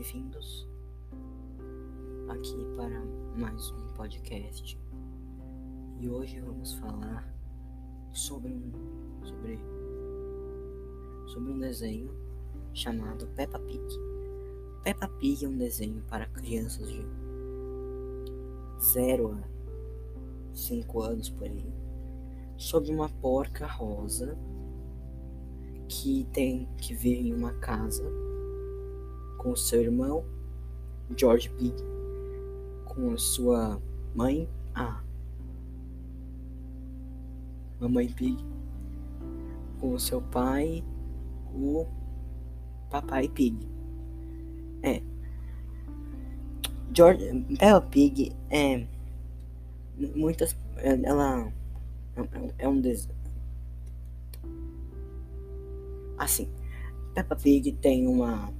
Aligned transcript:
bem-vindos 0.00 0.66
aqui 2.30 2.56
para 2.74 3.04
mais 3.36 3.70
um 3.72 3.86
podcast. 3.94 4.78
E 6.00 6.08
hoje 6.08 6.40
vamos 6.40 6.72
falar 6.72 7.30
sobre 8.10 8.50
um 8.50 8.72
sobre 9.22 9.58
sobre 11.26 11.52
um 11.52 11.58
desenho 11.58 12.10
chamado 12.72 13.26
Peppa 13.36 13.58
Pig. 13.58 13.84
Peppa 14.84 15.06
Pig 15.06 15.44
é 15.44 15.48
um 15.48 15.58
desenho 15.58 16.02
para 16.08 16.24
crianças 16.28 16.88
de 16.88 17.04
0 18.80 19.34
a 19.34 20.54
5 20.54 21.02
anos 21.02 21.28
por 21.28 21.46
aí, 21.46 21.74
sobre 22.56 22.90
uma 22.90 23.10
porca 23.10 23.66
rosa 23.66 24.34
que 25.90 26.26
tem 26.32 26.66
que 26.78 26.94
vive 26.94 27.28
em 27.28 27.34
uma 27.34 27.52
casa 27.58 28.29
com 29.40 29.56
seu 29.56 29.80
irmão 29.80 30.22
George 31.16 31.48
Pig, 31.48 31.74
com 32.84 33.16
sua 33.16 33.80
mãe, 34.14 34.46
a 34.74 35.02
Mamãe 37.80 38.12
Pig, 38.12 38.36
com 39.80 39.98
seu 39.98 40.20
pai, 40.20 40.84
o 41.54 41.86
Papai 42.90 43.28
Pig. 43.28 43.66
É. 44.82 45.00
George, 46.94 47.24
Peppa 47.58 47.80
Pig 47.80 48.36
é 48.50 48.86
muitas 50.16 50.56
ela 50.76 51.52
é 52.58 52.68
um 52.68 52.80
desenho 52.80 53.14
assim 56.18 56.48
Peppa 57.14 57.36
Pig 57.36 57.72
tem 57.72 58.06
uma 58.06 58.52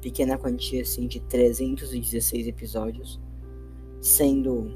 pequena 0.00 0.38
quantia 0.38 0.82
assim 0.82 1.06
de 1.06 1.20
316 1.20 2.46
episódios, 2.46 3.20
sendo 4.00 4.70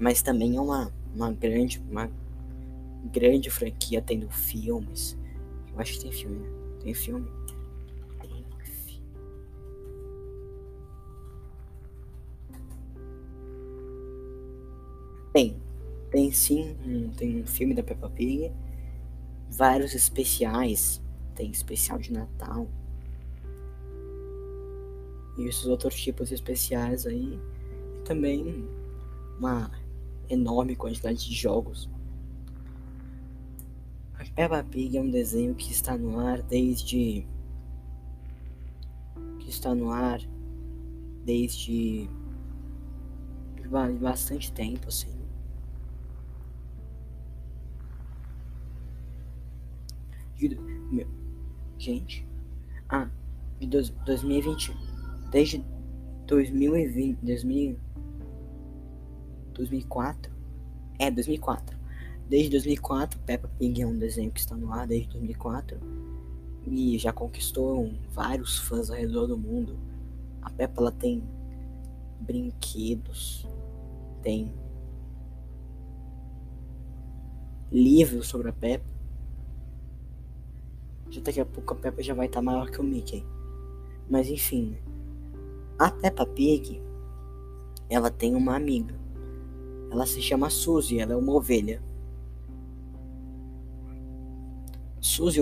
mas 0.00 0.22
também 0.22 0.56
é 0.56 0.60
uma, 0.60 0.92
uma 1.14 1.32
grande 1.32 1.82
uma 1.90 2.10
grande 3.12 3.50
franquia 3.50 4.02
tendo 4.02 4.30
filmes. 4.30 5.16
Eu 5.72 5.80
acho 5.80 5.94
que 5.94 6.00
tem 6.00 6.12
filme, 6.12 6.38
né? 6.38 6.48
Tem 6.82 6.94
filme. 6.94 7.28
Tem 8.20 8.44
Tem. 15.32 15.68
Tem 16.10 16.32
sim, 16.32 16.74
tem 17.16 17.42
um 17.42 17.46
filme 17.46 17.74
da 17.74 17.82
Peppa 17.82 18.08
Pig, 18.08 18.50
vários 19.50 19.94
especiais, 19.94 21.02
tem 21.34 21.50
especial 21.50 21.98
de 21.98 22.12
Natal, 22.12 22.66
e 25.38 25.46
esses 25.46 25.66
outros 25.66 25.94
tipos 25.94 26.32
especiais 26.32 27.06
aí. 27.06 27.38
E 27.96 28.02
também 28.04 28.68
uma 29.38 29.70
enorme 30.28 30.74
quantidade 30.74 31.24
de 31.24 31.34
jogos. 31.34 31.88
A 34.18 34.24
Peppa 34.34 34.64
Pig 34.64 34.98
é 34.98 35.00
um 35.00 35.10
desenho 35.10 35.54
que 35.54 35.70
está 35.70 35.96
no 35.96 36.18
ar 36.18 36.42
desde. 36.42 37.26
que 39.38 39.48
está 39.48 39.74
no 39.74 39.90
ar 39.90 40.20
desde. 41.24 42.10
bastante 44.00 44.52
tempo, 44.52 44.88
assim. 44.88 45.16
Gente. 51.78 52.26
Ah, 52.88 53.08
de 53.60 53.66
2021 53.66 54.87
desde 55.30 55.64
2020, 56.26 57.18
2000, 57.22 57.78
2004, 59.54 60.32
é 60.98 61.10
2004. 61.10 61.78
Desde 62.28 62.50
2004, 62.50 63.18
Peppa 63.20 63.48
Pig 63.58 63.80
é 63.80 63.86
um 63.86 63.98
desenho 63.98 64.30
que 64.30 64.40
está 64.40 64.54
no 64.54 64.72
ar 64.72 64.86
desde 64.86 65.08
2004 65.08 65.78
e 66.66 66.98
já 66.98 67.12
conquistou 67.12 67.90
vários 68.12 68.58
fãs 68.58 68.90
ao 68.90 68.96
redor 68.96 69.26
do 69.26 69.38
mundo. 69.38 69.78
A 70.42 70.50
Peppa 70.50 70.82
ela 70.82 70.92
tem 70.92 71.22
brinquedos, 72.20 73.46
tem 74.22 74.52
livros 77.72 78.28
sobre 78.28 78.50
a 78.50 78.52
Peppa. 78.52 78.86
Já 81.10 81.22
daqui 81.22 81.40
a 81.40 81.46
pouco 81.46 81.72
a 81.72 81.76
Peppa 81.76 82.02
já 82.02 82.12
vai 82.12 82.26
estar 82.26 82.42
maior 82.42 82.70
que 82.70 82.80
o 82.80 82.84
Mickey. 82.84 83.24
Mas 84.10 84.28
enfim? 84.28 84.76
A 85.78 85.90
Peppa 85.90 86.26
Pig, 86.26 86.82
ela 87.88 88.10
tem 88.10 88.34
uma 88.34 88.56
amiga. 88.56 88.98
Ela 89.90 90.06
se 90.06 90.20
chama 90.20 90.50
Suzy, 90.50 90.98
ela 90.98 91.12
é 91.12 91.16
uma 91.16 91.32
ovelha. 91.32 91.82
Suzy 95.00 95.40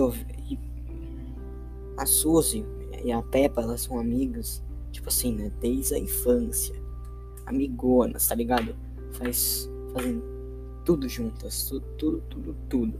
a 1.97 2.05
Suzy 2.05 2.63
e 3.03 3.11
a 3.11 3.21
Peppa, 3.21 3.61
elas 3.61 3.81
são 3.81 3.99
amigas, 3.99 4.63
tipo 4.91 5.09
assim, 5.09 5.33
né, 5.33 5.51
desde 5.59 5.95
a 5.95 5.99
infância. 5.99 6.75
Amigonas, 7.45 8.27
tá 8.27 8.35
ligado? 8.35 8.75
Faz 9.13 9.69
fazem 9.93 10.21
tudo 10.85 11.09
juntas, 11.09 11.67
tudo, 11.67 11.85
tudo, 11.97 12.21
tudo, 12.29 12.55
tudo. 12.69 12.99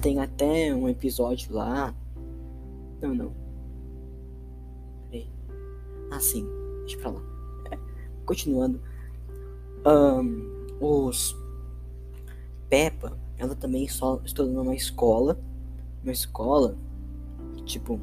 Tem 0.00 0.18
até 0.18 0.74
um 0.74 0.88
episódio 0.88 1.52
lá. 1.52 1.94
Não, 3.02 3.14
não. 3.14 3.49
Assim, 6.10 6.46
deixa 6.80 6.98
pra 6.98 7.10
lá. 7.10 7.20
Continuando. 8.26 8.80
Um, 9.86 10.60
os 10.80 11.36
Peppa, 12.68 13.18
ela 13.36 13.54
também 13.54 13.88
só 13.88 14.20
estuda 14.24 14.50
numa 14.52 14.74
escola. 14.74 15.38
Uma 16.02 16.12
escola 16.12 16.76
tipo. 17.64 18.00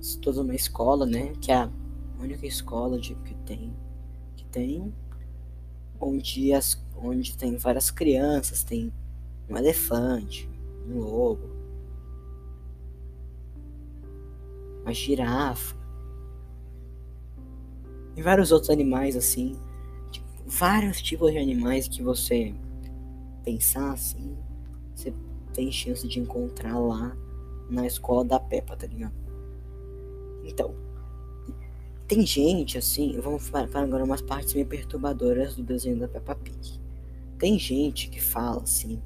Estuda 0.00 0.42
numa 0.42 0.54
escola, 0.54 1.06
né? 1.06 1.32
Que 1.40 1.52
é 1.52 1.56
a 1.56 1.70
única 2.20 2.46
escola 2.46 2.98
de, 2.98 3.14
que 3.16 3.34
tem. 3.46 3.72
Que 4.36 4.44
tem. 4.46 4.92
Onde, 6.00 6.52
as, 6.52 6.84
onde 6.96 7.36
tem 7.36 7.56
várias 7.56 7.90
crianças, 7.90 8.64
tem 8.64 8.92
um 9.48 9.56
elefante, 9.56 10.50
um 10.88 10.98
lobo, 10.98 11.48
uma 14.82 14.92
girafa 14.92 15.76
e 18.16 18.22
vários 18.22 18.52
outros 18.52 18.70
animais 18.70 19.16
assim, 19.16 19.56
tipo, 20.10 20.26
vários 20.46 21.00
tipos 21.00 21.32
de 21.32 21.38
animais 21.38 21.88
que 21.88 22.02
você 22.02 22.54
pensar 23.44 23.92
assim, 23.92 24.36
você 24.94 25.12
tem 25.54 25.70
chance 25.72 26.06
de 26.06 26.20
encontrar 26.20 26.78
lá 26.78 27.16
na 27.70 27.86
escola 27.86 28.24
da 28.24 28.38
Peppa, 28.38 28.76
tá 28.76 28.86
ligado? 28.86 29.14
Então, 30.44 30.74
tem 32.06 32.26
gente 32.26 32.76
assim, 32.76 33.18
vamos 33.20 33.48
falar 33.48 33.68
agora 33.72 34.04
umas 34.04 34.20
partes 34.20 34.52
meio 34.52 34.66
perturbadoras 34.66 35.56
do 35.56 35.62
desenho 35.62 35.98
da 35.98 36.08
Peppa 36.08 36.34
Pig. 36.34 36.80
Tem 37.38 37.58
gente 37.58 38.10
que 38.10 38.20
fala 38.20 38.62
assim 38.62 39.00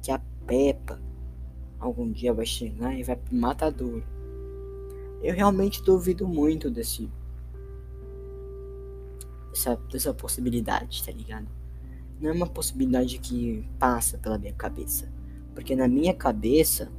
que 0.00 0.10
a 0.10 0.20
Peppa 0.46 1.00
algum 1.78 2.10
dia 2.10 2.32
vai 2.32 2.46
chegar 2.46 2.94
e 2.96 3.02
vai 3.02 3.16
pro 3.16 3.34
matador 3.34 4.02
eu 5.22 5.34
realmente 5.34 5.82
duvido 5.82 6.26
muito 6.26 6.70
desse. 6.70 7.10
Dessa, 9.50 9.76
dessa 9.90 10.14
possibilidade, 10.14 11.04
tá 11.04 11.10
ligado? 11.10 11.48
Não 12.20 12.30
é 12.30 12.32
uma 12.32 12.46
possibilidade 12.46 13.18
que 13.18 13.68
passa 13.78 14.16
pela 14.18 14.38
minha 14.38 14.52
cabeça. 14.52 15.10
Porque 15.54 15.74
na 15.74 15.88
minha 15.88 16.14
cabeça, 16.14 16.90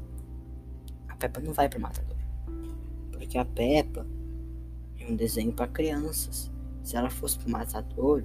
a 1.07 1.15
Peppa 1.15 1.39
não 1.39 1.53
vai 1.53 1.69
pro 1.69 1.79
matador. 1.79 2.17
Porque 3.11 3.37
a 3.37 3.45
Peppa 3.45 4.05
é 4.99 5.11
um 5.11 5.15
desenho 5.15 5.53
para 5.53 5.67
crianças. 5.67 6.51
Se 6.83 6.95
ela 6.95 7.09
fosse 7.09 7.37
pro 7.37 7.49
matador, 7.49 8.23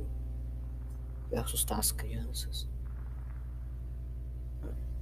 ia 1.31 1.41
assustar 1.41 1.79
as 1.79 1.93
crianças. 1.93 2.69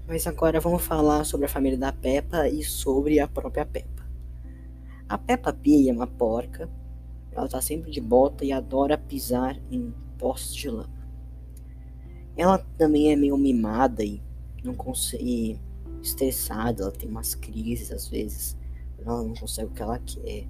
Mas 0.06 0.26
agora 0.26 0.60
vamos 0.60 0.82
falar 0.84 1.24
sobre 1.24 1.46
a 1.46 1.48
família 1.48 1.78
da 1.78 1.92
Peppa 1.92 2.46
e 2.48 2.62
sobre 2.62 3.20
a 3.20 3.26
própria 3.26 3.64
Peppa. 3.64 4.03
A 5.14 5.18
Peppa 5.18 5.52
Pig 5.52 5.88
é 5.88 5.92
uma 5.92 6.08
porca. 6.08 6.68
Ela 7.30 7.48
tá 7.48 7.60
sempre 7.60 7.88
de 7.88 8.00
bota 8.00 8.44
e 8.44 8.50
adora 8.50 8.98
pisar 8.98 9.56
em 9.70 9.94
postos 10.18 10.56
de 10.56 10.68
lama. 10.68 11.08
Ela 12.36 12.58
também 12.76 13.12
é 13.12 13.14
meio 13.14 13.38
mimada 13.38 14.02
e 14.02 14.20
não 14.64 14.74
consegue 14.74 15.56
estressada, 16.02 16.82
ela 16.82 16.90
tem 16.90 17.08
umas 17.08 17.32
crises 17.32 17.92
às 17.92 18.08
vezes. 18.08 18.56
Ela 18.98 19.22
não 19.22 19.34
consegue 19.34 19.68
o 19.68 19.70
que 19.70 19.82
ela 19.82 20.00
quer. 20.00 20.48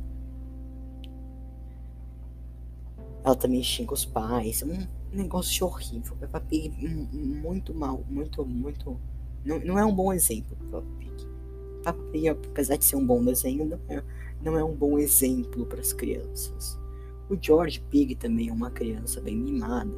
Ela 3.22 3.36
também 3.36 3.62
xinga 3.62 3.92
os 3.92 4.06
pais. 4.06 4.62
É 4.62 4.64
um 4.64 4.86
negócio 5.12 5.66
horrível. 5.66 6.16
Peppa 6.16 6.40
Pig 6.40 6.74
muito 7.12 7.74
mal, 7.74 8.02
muito, 8.08 8.46
muito. 8.46 8.98
Não, 9.44 9.58
não 9.58 9.78
é 9.78 9.84
um 9.84 9.94
bom 9.94 10.10
exemplo, 10.10 10.56
Peppa 10.56 10.82
Pig. 10.98 11.33
Pig, 11.92 12.28
apesar 12.28 12.76
de 12.76 12.84
ser 12.84 12.96
um 12.96 13.06
bom 13.06 13.22
desenho, 13.24 13.64
não 13.64 13.80
é, 13.88 14.02
não 14.42 14.58
é 14.58 14.64
um 14.64 14.74
bom 14.74 14.98
exemplo 14.98 15.66
para 15.66 15.80
as 15.80 15.92
crianças. 15.92 16.78
O 17.28 17.36
George 17.40 17.80
Pig 17.90 18.14
também 18.16 18.48
é 18.48 18.52
uma 18.52 18.70
criança 18.70 19.20
bem 19.20 19.36
mimada, 19.36 19.92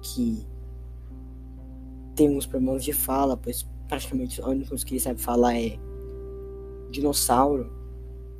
que 0.00 0.46
tem 2.14 2.36
uns 2.36 2.46
problemas 2.46 2.84
de 2.84 2.92
fala, 2.92 3.36
pois 3.36 3.68
praticamente 3.88 4.40
a 4.40 4.48
única 4.48 4.70
coisa 4.70 4.84
que 4.84 4.94
ele 4.94 5.00
sabe 5.00 5.20
falar 5.20 5.54
é 5.54 5.78
dinossauro. 6.90 7.72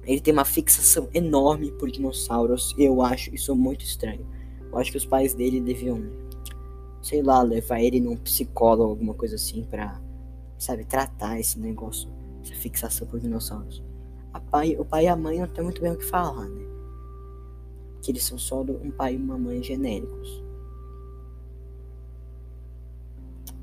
Ele 0.04 0.20
tem 0.20 0.32
uma 0.32 0.44
fixação 0.44 1.08
enorme 1.14 1.70
por 1.72 1.90
dinossauros. 1.90 2.74
Eu 2.76 3.02
acho 3.02 3.34
isso 3.34 3.54
muito 3.54 3.84
estranho. 3.84 4.26
Eu 4.70 4.78
acho 4.78 4.90
que 4.90 4.96
os 4.96 5.04
pais 5.04 5.34
dele 5.34 5.60
deviam, 5.60 6.02
sei 7.02 7.22
lá, 7.22 7.42
levar 7.42 7.80
ele 7.80 8.00
num 8.00 8.16
psicólogo, 8.16 8.90
alguma 8.90 9.14
coisa 9.14 9.36
assim, 9.36 9.64
pra, 9.64 10.00
sabe, 10.58 10.84
tratar 10.84 11.38
esse 11.38 11.58
negócio, 11.58 12.08
essa 12.42 12.54
fixação 12.54 13.06
por 13.06 13.20
dinossauros. 13.20 13.82
Pai, 14.50 14.76
o 14.78 14.84
pai 14.84 15.04
e 15.04 15.08
a 15.08 15.16
mãe 15.16 15.40
não 15.40 15.48
tem 15.48 15.64
muito 15.64 15.80
bem 15.80 15.92
o 15.92 15.96
que 15.96 16.04
falar, 16.04 16.46
né? 16.46 16.62
Que 18.02 18.10
eles 18.10 18.22
são 18.22 18.36
só 18.36 18.60
um 18.60 18.90
pai 18.90 19.14
e 19.14 19.16
uma 19.16 19.38
mãe 19.38 19.62
genéricos. 19.62 20.42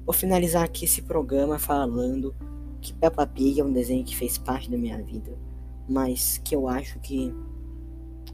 Vou 0.04 0.14
finalizar 0.14 0.64
aqui 0.64 0.86
esse 0.86 1.04
programa 1.04 1.60
falando 1.60 2.36
que 2.82 2.94
Peppa 2.94 3.28
Pig 3.28 3.60
é 3.60 3.64
um 3.64 3.72
desenho 3.72 4.04
que 4.04 4.16
fez 4.16 4.40
parte 4.40 4.72
da 4.72 4.78
minha 4.78 5.00
vida, 5.04 5.38
mas 5.88 6.40
que 6.40 6.56
eu 6.56 6.68
acho 6.68 7.00
que, 7.00 7.32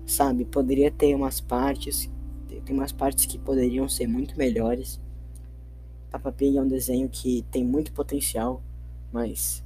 sabe, 0.05 0.45
poderia 0.45 0.89
ter 0.89 1.13
umas 1.13 1.41
partes, 1.41 2.09
tem 2.47 2.73
umas 2.73 2.93
partes 2.93 3.25
que 3.25 3.37
poderiam 3.37 3.89
ser 3.89 4.07
muito 4.07 4.37
melhores. 4.37 5.01
Peppa 6.09 6.31
Pig 6.31 6.57
é 6.57 6.61
um 6.61 6.67
desenho 6.69 7.09
que 7.09 7.43
tem 7.51 7.65
muito 7.65 7.91
potencial, 7.91 8.63
mas 9.11 9.64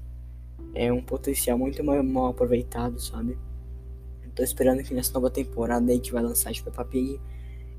é 0.73 0.91
um 0.91 1.01
potencial 1.01 1.57
muito 1.57 1.83
mal, 1.83 2.01
mal 2.03 2.27
aproveitado, 2.27 2.99
sabe? 2.99 3.37
Tô 4.39 4.43
esperando 4.43 4.81
que 4.83 4.93
nessa 4.93 5.13
nova 5.13 5.29
temporada 5.29 5.91
aí 5.91 5.99
que 5.99 6.13
vai 6.13 6.23
lançar 6.23 6.53
de 6.53 6.63
Peppa 6.63 6.85
Pig, 6.85 7.19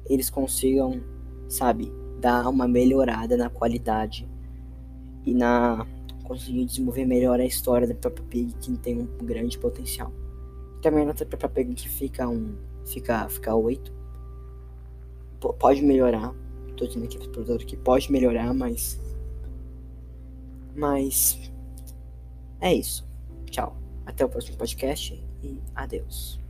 eles 0.05 0.29
consigam, 0.29 1.01
sabe, 1.49 1.91
dar 2.21 2.47
uma 2.51 2.69
melhorada 2.69 3.35
na 3.35 3.49
qualidade 3.49 4.29
e 5.25 5.33
na 5.33 5.87
conseguir 6.25 6.67
desenvolver 6.67 7.07
melhor 7.07 7.41
a 7.41 7.47
história 7.47 7.89
da 7.89 7.95
Peppa 7.95 8.23
Pig 8.29 8.53
que 8.61 8.77
tem 8.77 9.01
um 9.01 9.25
grande 9.25 9.59
potencial. 9.59 10.13
Também 10.83 11.07
nota 11.07 11.25
Peppa 11.25 11.49
Pig 11.49 11.73
que 11.73 11.89
fica 11.89 12.29
um 12.29 12.55
fica 12.85 13.27
fica 13.31 13.55
8. 13.55 13.91
P 15.41 15.53
pode 15.59 15.83
melhorar. 15.83 16.35
Tô 16.77 16.87
dizendo 16.87 17.05
aqui 17.05 17.19
pro 17.19 17.31
produtor 17.31 17.65
que 17.65 17.77
pode 17.77 18.13
melhorar, 18.13 18.53
mas 18.53 19.01
mas 20.77 21.51
é 22.61 22.75
isso. 22.75 23.09
Tchau. 23.51 23.77
Até 24.07 24.25
o 24.25 24.29
próximo 24.29 24.57
podcast 24.57 25.15
e 25.43 25.61
adeus. 25.75 26.41